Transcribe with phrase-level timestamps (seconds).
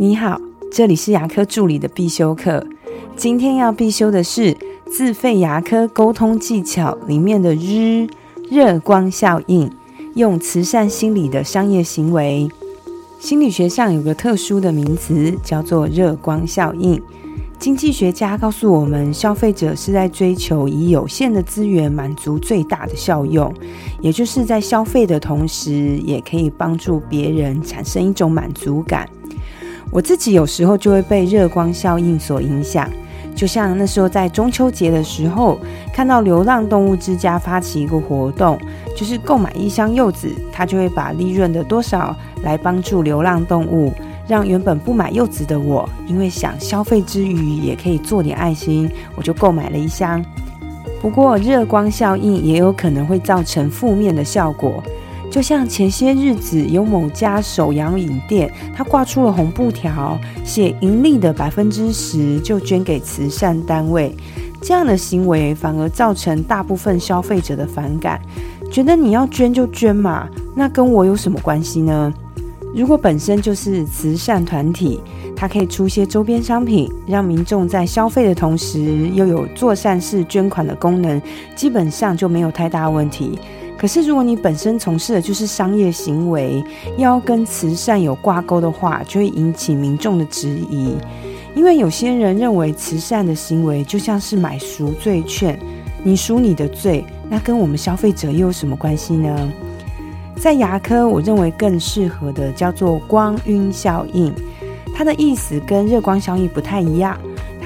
[0.00, 0.40] 你好，
[0.70, 2.64] 这里是牙科助理的必修课。
[3.16, 4.56] 今天要必修的是
[4.88, 8.06] 自费牙科沟通技巧里面的日
[8.48, 9.68] 热光效应，
[10.14, 12.48] 用慈善心理的商业行为。
[13.18, 17.02] 心理学上有个特殊的名词，叫做热光效应。
[17.58, 23.52] 经济学家告诉我们，消费者是在追求以有限的资源满足最大的效用，
[24.00, 29.08] 也就是在消费的同时，也可以帮助别人产生一种满足感。
[29.90, 32.88] 我自己有时候就会被热光效应所影响，
[33.34, 35.58] 就像那时候在中秋节的时候，
[35.92, 38.58] 看到流浪动物之家发起一个活动，
[38.96, 43.92] 就是购买一箱柚子，他就会把利润的多少来帮助流浪动物，
[44.26, 50.24] 让原本不买柚子的我，因为想消费之余也可以做点爱心，我就购买了一箱。
[51.00, 54.82] 不过热光效应也有可能会造成负面的效果。
[55.38, 64.12] 就像前些日子有某家手摇饮店，他挂出了红布条，写盈利的百分之十就捐给慈善单位。
[64.60, 68.20] 这样的行为反而造成大部分消费者的反感，
[68.68, 72.12] 觉得你要捐就捐嘛，那跟我有什么关系呢？
[72.74, 75.00] 如果本身就是慈善团体，
[75.36, 81.22] 它可以出些周边商品，让民众在消费的同时又有做善事捐款的功能，
[81.54, 83.38] 基本上就没有太大问题。
[83.78, 86.62] 可是，如果你本身从事的就是商业行为，
[86.96, 90.96] 要跟慈善有挂钩的话，就会引起民众的质疑。
[91.54, 95.56] 因为有些人认为慈善的行为就像是买赎罪券，
[96.02, 99.52] 你赎你的罪，那跟我们消费者又有什么关系呢？
[100.36, 104.32] 在牙科，我认为更适合的叫做光晕效应，
[104.92, 107.16] 它的意思跟热光效应不太一样。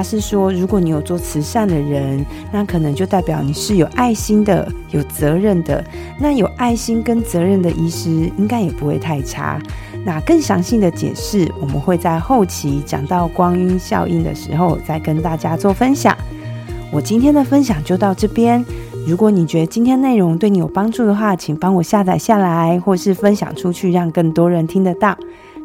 [0.00, 5.84] 他是说，如果你有做慈善的人，那可能就代表你是有爱心的、有责任的。
[6.18, 9.60] 那有爱心跟责任的医师，应该也不会太差。
[10.02, 16.16] 那更详细的解释，我们会在后期讲到光晕效应的时候，再跟大家做分享。
[16.90, 18.64] 我今天的分享就到这边。
[19.06, 25.14] 如果你觉得今天内容对你有帮助的话，请帮我下载下来，或是分享出去，让更多人听得到。